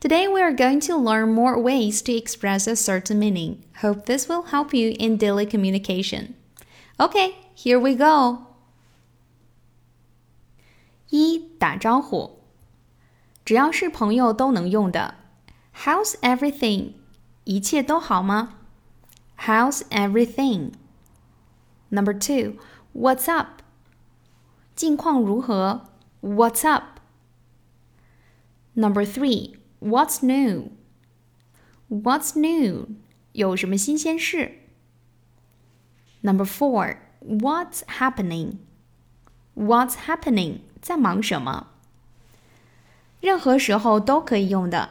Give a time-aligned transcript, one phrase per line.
[0.00, 3.64] Today we are going to learn more ways to express a certain meaning.
[3.82, 6.34] Hope this will help you in daily communication.
[6.98, 8.46] Okay, here we go.
[11.10, 12.38] 一打招呼，
[13.44, 15.16] 只要是朋友都能用的。
[15.74, 16.92] How's everything？
[17.44, 18.54] 一切都好吗？
[19.38, 20.72] How's everything?
[21.88, 22.54] Number two,
[22.94, 23.62] what's up?
[24.76, 25.88] 近况如何？
[26.22, 27.00] What's up?
[28.74, 30.70] Number three, What's new?
[31.88, 32.88] What's new?
[33.32, 34.52] 有什么新鲜事？
[36.22, 36.98] Number four.
[37.20, 38.58] What's happening?
[39.54, 40.60] What's happening?
[40.80, 41.68] 在忙什么？
[43.20, 44.90] 任何时候都可以用的。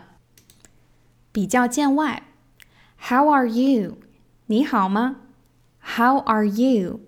[1.31, 2.23] 比较见外。
[2.97, 3.97] How are you?
[4.47, 5.21] 你好吗？
[5.79, 6.99] How are you?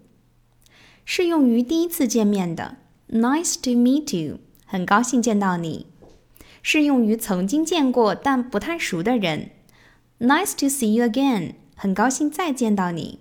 [1.06, 2.78] 适用于第一次见面的。
[3.10, 4.40] Nice to meet you.
[4.66, 5.88] 很高兴见到你。
[6.66, 9.52] 适用于曾经见过但不太熟的人。
[10.20, 13.20] Nice to see you again，很高兴再见到你。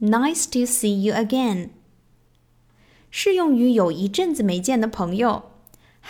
[0.00, 1.70] Nice to see you again。
[3.10, 5.50] 适用于有一阵子没见的朋友。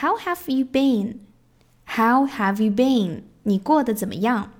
[0.00, 3.22] How have you been？How have you been？
[3.42, 4.50] 你过得怎么样？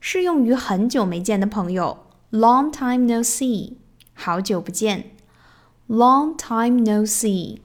[0.00, 2.06] 适用于很久没见的朋友。
[2.30, 3.74] Long time no see，
[4.14, 5.10] 好久不见。
[5.88, 7.58] Long time no see。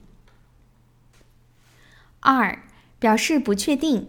[2.20, 2.62] 二。
[2.98, 4.08] 表示不确定。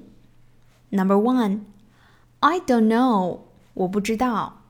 [0.89, 1.61] Number one,
[2.39, 3.39] I don't know，
[3.73, 4.61] 我不知道。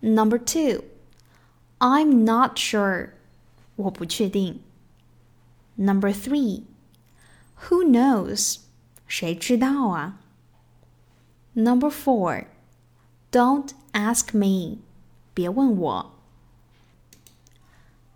[0.00, 0.84] Number two,
[1.78, 3.10] I'm not sure，
[3.76, 4.60] 我不确定。
[5.76, 6.62] Number three,
[7.68, 8.58] who knows，
[9.06, 10.18] 谁知道啊？
[11.54, 12.46] Number four,
[13.32, 14.78] don't ask me，
[15.34, 16.14] 别问我。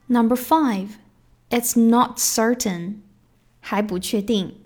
[0.06, 0.96] Number five,
[1.50, 2.98] it's not certain，
[3.60, 4.60] 还不确定。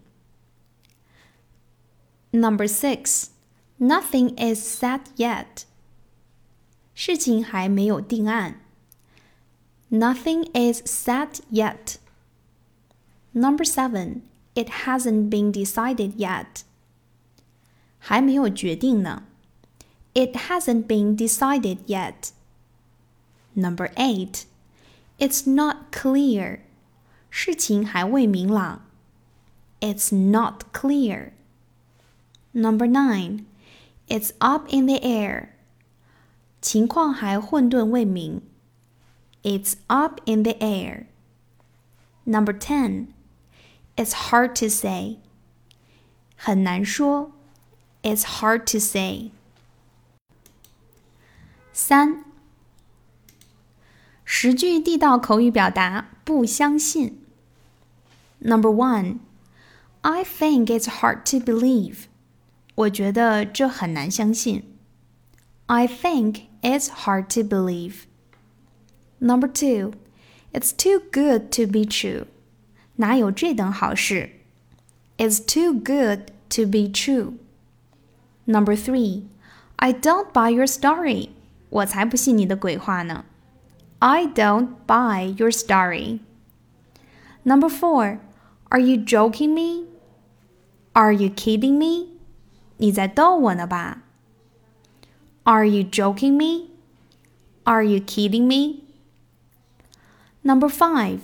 [2.32, 3.31] Number six,
[3.78, 5.64] nothing is set yet.
[6.94, 8.60] 事情还没有定案。
[9.91, 11.97] Nothing is set yet.
[13.32, 14.22] Number seven,
[14.54, 16.62] it hasn't been decided yet.
[17.98, 19.25] 还没有决定呢。
[20.14, 22.31] It hasn't been decided yet.
[23.54, 24.44] Number eight,
[25.19, 26.60] it's not clear.
[27.31, 28.87] 事情还未明朗。
[29.81, 31.32] It's not clear.
[32.53, 33.47] Number nine,
[34.09, 35.50] it's up in the air.
[36.60, 38.42] 情况还混沌未明。
[39.42, 41.06] It's up in the air.
[42.25, 43.09] Number ten,
[43.94, 45.19] it's hard to say.
[46.37, 47.32] 很难说。
[48.03, 49.31] It's hard to say.
[51.72, 52.25] 三，
[54.25, 57.22] 十句地道口语表达不相信。
[58.38, 59.19] Number one,
[60.03, 62.06] I think it's hard to believe.
[62.75, 64.62] 我觉得这很难相信。
[65.66, 68.04] I think it's hard to believe.
[69.19, 69.92] Number two,
[70.53, 72.26] it's too good to be true.
[72.97, 74.31] 哪有这等好事？
[75.19, 77.34] It's too good to be true.
[78.44, 79.25] Number three,
[79.76, 81.31] I don't buy your story.
[81.70, 83.25] 我才不信你的鬼话呢。
[83.98, 86.20] I don't buy your story.
[87.42, 88.19] Number four,
[88.69, 89.87] are you joking me?
[90.92, 92.09] Are you kidding me?
[92.81, 94.03] 你在逗我呢吧？
[95.44, 96.70] Are you joking me?
[97.64, 98.82] Are you kidding me?
[100.42, 101.20] Number five,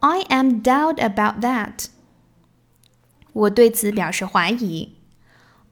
[0.00, 1.86] I am doubt about that.
[3.32, 4.94] 我对此表示怀疑。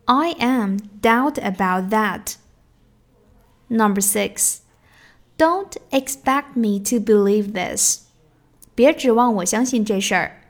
[0.07, 2.37] I am doubt about that.
[3.69, 4.59] Number six,
[5.37, 8.07] don't expect me to believe this.
[8.75, 10.43] 别指望我相信这事儿。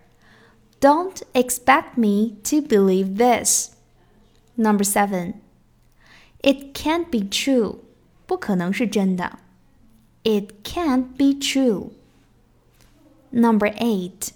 [0.81, 3.71] Don't expect me to believe this.
[4.61, 5.35] Number seven,
[6.43, 7.81] it can't be true.
[8.27, 9.39] 不可能是真的。
[10.25, 11.91] It can't be true.
[13.31, 14.31] Number eight,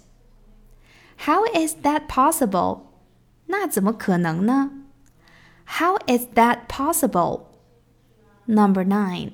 [1.25, 2.83] how is that possible?
[3.47, 4.71] 那怎么可能呢？
[5.65, 7.47] How is that possible?
[8.45, 9.31] Number nine,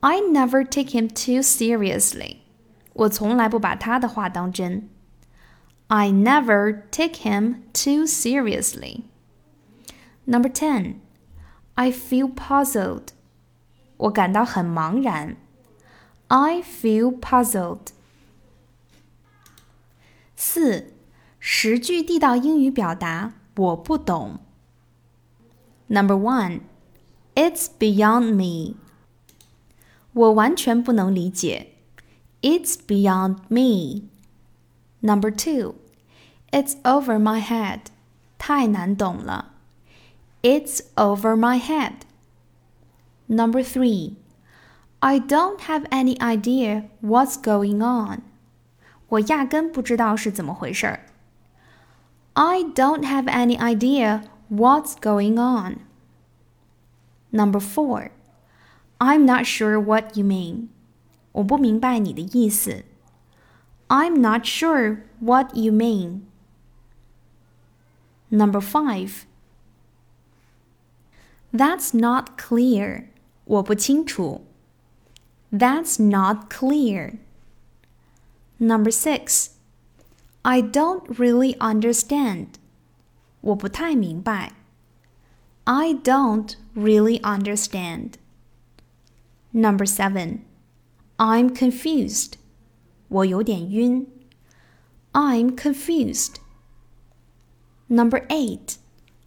[0.00, 2.38] I never take him too seriously.
[2.94, 4.88] 我从来不把他的话当真。
[5.88, 9.02] I never take him too seriously.
[10.26, 11.00] Number ten,
[11.74, 13.08] I feel puzzled.
[13.96, 15.36] 我感到很茫然。
[16.28, 17.88] I feel puzzled.
[20.36, 20.92] 四，
[21.38, 24.40] 十句地道英语表达我不懂。
[25.88, 26.60] Number one,
[27.34, 28.76] it's beyond me.
[30.14, 31.74] 我完全不能理解。
[32.40, 34.08] It's beyond me.
[35.00, 35.76] Number two,
[36.50, 37.80] it's over my head.
[38.38, 39.52] 太难懂了。
[40.46, 42.04] It's over my head.
[43.28, 44.16] Number three,
[45.00, 48.22] I don't have any idea what's going on.
[49.08, 51.06] 我压根不知道是怎么回事儿。
[52.34, 55.80] I don't have any idea what's going on.
[57.30, 58.10] Number four,
[58.98, 60.68] I'm not sure what you mean.
[61.32, 62.84] 我不明白你的意思。
[63.88, 66.22] I'm not sure what you mean.
[68.30, 69.24] Number five,
[71.52, 73.08] that's not clear.
[73.44, 74.44] 我不清楚。
[75.52, 77.18] That's not clear.
[78.58, 79.50] Number six,
[80.42, 82.46] I don't really understand.
[83.42, 84.52] 我不太明白。
[85.64, 88.14] I don't really understand.
[89.52, 90.40] Number seven,
[91.18, 92.32] I'm confused.
[93.08, 94.06] 我有点晕。
[95.12, 96.36] I'm confused.
[97.88, 98.76] Number eight,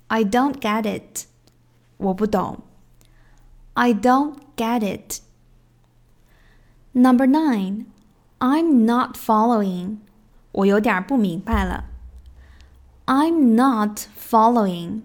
[0.08, 1.28] I don't get it.
[2.00, 2.60] 我不懂。
[3.74, 5.20] I don't get it.
[6.94, 7.86] Number nine,
[8.40, 9.98] I'm not following.
[10.52, 11.86] 我有点不明白了。
[13.06, 15.02] I'm not following.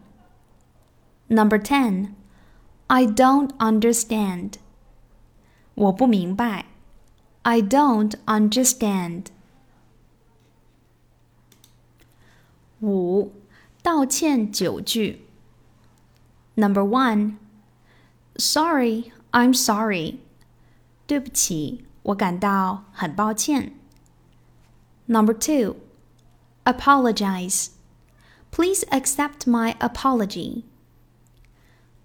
[1.28, 2.14] Number ten,
[2.86, 4.54] I don't understand.
[5.74, 6.66] 我不明白。
[7.42, 9.26] I don't understand.
[12.80, 13.32] 五，
[13.82, 15.23] 道歉九句。
[16.56, 17.38] Number one,
[18.40, 20.20] Sorry, I'm sorry.
[21.06, 23.74] 对不起，我感到很抱歉。
[25.06, 25.76] Number two,
[26.64, 27.70] apologize.
[28.50, 30.64] Please accept my apology.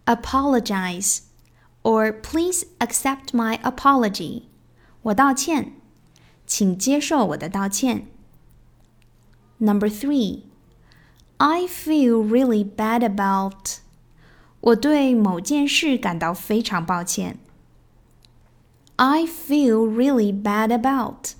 [0.05, 1.21] Apologize,
[1.83, 4.43] or please accept my apology.
[5.03, 5.73] 我道歉，
[6.45, 8.07] 请接受我的道歉。
[9.59, 10.43] Number three,
[11.37, 13.79] I feel really bad about.
[14.61, 17.37] 我对某件事感到非常抱歉。
[18.95, 21.33] I feel really bad about.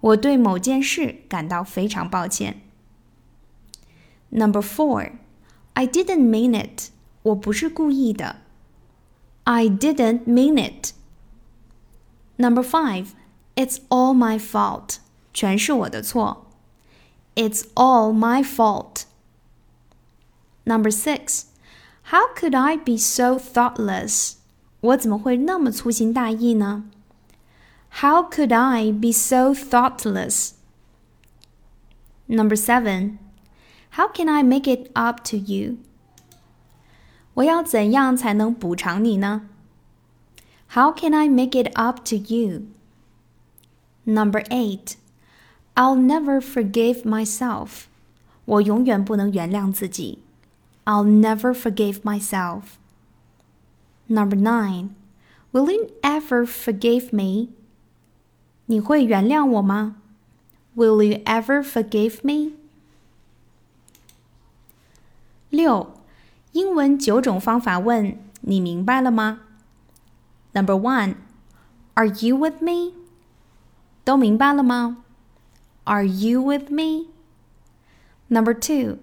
[0.00, 2.62] 我对某件事感到非常抱歉。
[4.30, 5.12] Number four,
[5.74, 6.90] I didn't mean it.
[7.22, 8.36] 我不是故意的。
[9.44, 10.92] I didn't mean it.
[12.36, 13.08] Number five,
[13.54, 14.96] it's all my fault.
[15.32, 16.46] 全是我的错。
[17.34, 19.04] It's all my fault.
[20.64, 21.44] Number six,
[22.06, 24.34] how could I be so thoughtless?
[24.80, 26.84] 我怎么会那么粗心大意呢？
[28.00, 30.52] How could I be so thoughtless?
[32.26, 33.18] Number seven,
[33.90, 35.76] how can I make it up to you?
[37.34, 39.48] 我要怎样才能补偿你呢？
[40.70, 42.62] How can I make it up to you?
[44.04, 44.94] Number eight,
[45.74, 47.84] I'll never forgive myself.
[48.46, 50.18] 我永远不能原谅自己。
[50.86, 52.78] I'll never forgive myself.
[54.08, 54.94] Number nine,
[55.52, 57.48] will you ever forgive me?
[58.66, 59.96] 你会原谅我吗？
[60.74, 62.52] Will you ever forgive me?
[65.50, 65.94] 六，
[66.52, 69.40] 英文九种方法问你明白了吗？
[70.52, 71.16] Number one,
[71.94, 72.94] Are you with me?
[74.02, 75.04] 都明白了吗？
[75.84, 77.08] Are you with me?
[78.28, 78.98] Number two,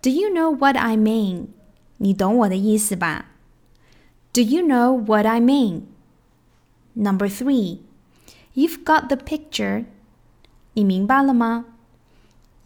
[0.00, 1.48] Do you know what I mean?
[1.98, 3.26] 你懂我的意思吧？
[4.32, 5.82] Do you know what I mean?
[6.94, 7.80] Number three,
[8.54, 9.84] You've got the picture.
[10.74, 11.66] 你明白了吗？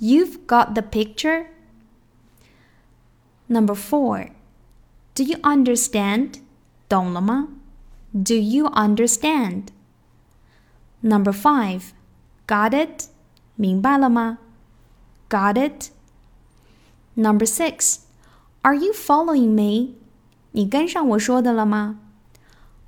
[0.00, 1.46] You've got the picture.
[3.48, 4.30] Number four,
[5.14, 6.40] Do you understand?
[6.88, 7.48] 懂了吗？
[8.12, 9.68] Do you understand?
[11.02, 11.90] Number five,
[12.46, 13.08] Got it?
[13.54, 14.38] 明白了吗？
[15.28, 15.90] Got it?
[17.14, 18.00] Number six,
[18.62, 19.94] Are you following me?
[20.52, 21.98] 你跟上我说的了吗？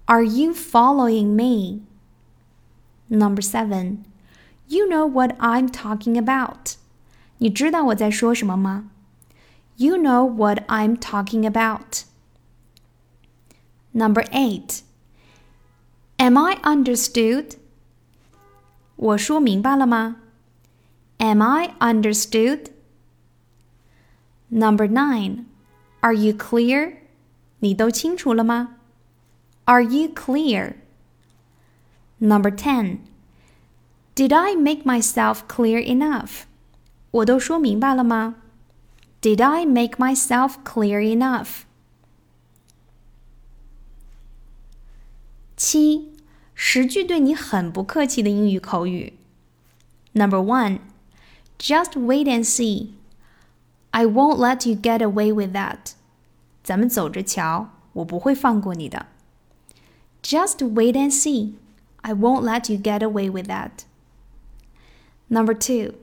[0.06, 1.82] Are you following me?
[3.08, 3.98] Number seven,
[4.66, 6.75] You know what I'm talking about.
[7.38, 8.90] 你知道我在说什么吗？
[9.76, 12.02] You know what I'm talking about.
[13.92, 14.80] Number eight,
[16.16, 17.56] Am I understood?
[18.96, 20.16] 我说明白了吗？
[21.18, 22.71] Am I understood?
[24.52, 25.44] Number nine,
[26.00, 26.94] Are you clear？
[27.58, 28.76] 你都清楚了吗？
[29.64, 30.76] Are you clear?
[32.20, 32.98] Number ten.
[34.14, 36.42] Did I make myself clear enough?
[37.10, 38.37] 我都说明白了吗？
[39.20, 41.62] Did I make myself clear enough?
[45.56, 46.12] 七，
[46.54, 49.14] 十句对你很不客气的英语口语。
[50.12, 50.78] Number one,
[51.58, 52.92] just wait and see.
[53.92, 55.94] I won't let you get away with that.
[56.62, 59.06] 咱们走着瞧，我不会放过你的。
[60.22, 61.54] Just wait and see.
[62.02, 63.84] I won't let you get away with that.
[65.28, 65.94] Number two,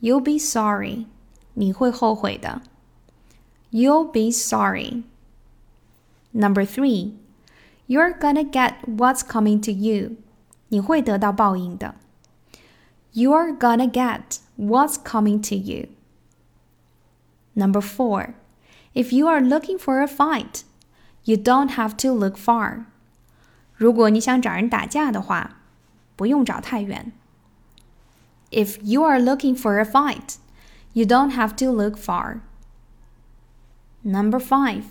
[0.00, 1.06] you'll be sorry.
[1.54, 2.62] 你会后悔的。
[3.70, 5.04] You'll be sorry.
[6.32, 7.14] Number three,
[7.86, 10.16] you're gonna get what's coming to you.
[10.68, 11.94] 你会得到报应的。
[13.12, 15.88] You're gonna get what's coming to you.
[17.54, 18.34] Number four,
[18.94, 20.62] if you are looking for a fight,
[21.24, 22.86] you don't have to look far.
[23.74, 25.58] 如果你想找人打架的话，
[26.16, 27.12] 不用找太远。
[28.50, 30.36] If you are looking for a fight,
[30.92, 32.40] you don't have to look far.
[34.02, 34.84] Number five,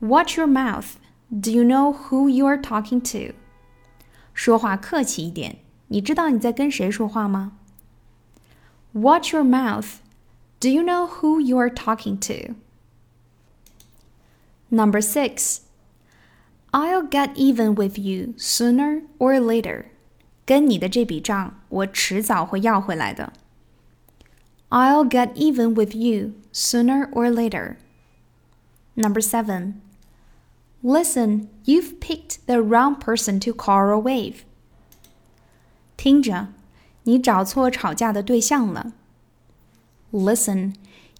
[0.00, 0.96] watch your mouth.
[1.28, 3.34] Do you know who you are talking to?
[4.32, 5.58] 说话客气一点，
[5.88, 7.52] 你知道你在跟谁说话吗？
[8.92, 9.96] Watch your mouth.
[10.60, 12.54] Do you know who you are talking to?
[14.70, 15.60] Number six.
[16.72, 19.86] I'll get even with you sooner or later.
[20.44, 23.32] 跟你的这笔账，我迟早会要回来的。
[24.68, 27.76] I'll get even with you sooner or later.
[28.94, 29.80] Number seven.
[30.82, 34.44] Listen, you've picked the wrong person to quarrel with.
[35.96, 36.48] 听着，
[37.04, 38.92] 你找错吵架的对象了。
[40.12, 40.74] Listen,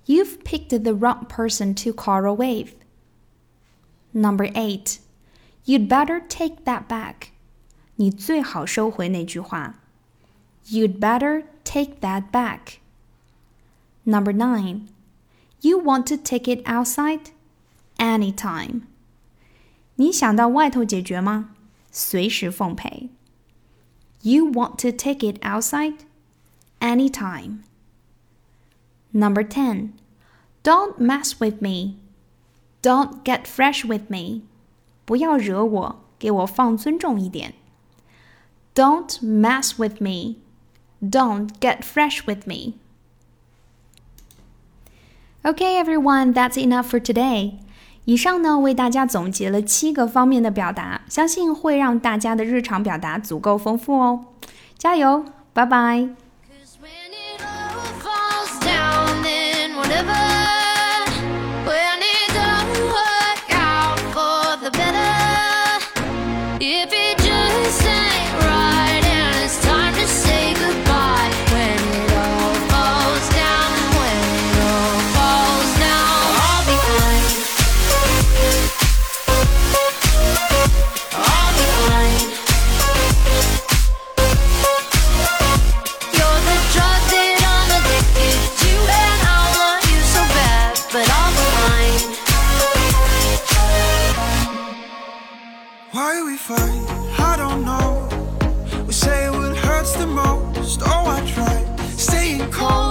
[0.06, 2.74] you've picked the wrong person to quarrel with.
[4.12, 5.00] Number eight,
[5.64, 7.32] you'd better take that back.
[7.96, 9.80] 你最好收回那句话。
[10.66, 12.78] You'd better take that back.
[14.04, 14.88] Number nine,
[15.60, 17.30] you want to take it outside?
[17.98, 18.82] Anytime.
[19.96, 21.54] 你想到外头解决吗？
[21.90, 23.10] 随时奉陪。
[24.22, 25.98] You want to take it outside?
[26.80, 27.60] Anytime.
[29.12, 29.92] Number 10.
[30.62, 31.96] Don't mess with me.
[32.82, 34.42] Don't get fresh with me.
[35.04, 37.54] 不要惹我，给我放尊重一点。
[38.74, 40.36] Don't mess with me.
[41.00, 42.74] Don't get fresh with me.
[45.42, 47.54] Okay, everyone, that's enough for today.
[48.04, 54.26] 以上呢，为大家总结了七个方面的表达，相信会让大家的日常表达足够丰富哦。
[54.76, 56.10] 加油，拜拜。
[60.03, 60.30] The
[102.61, 102.90] cold,